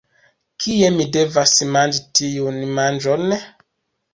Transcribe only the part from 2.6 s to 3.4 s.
manĝon?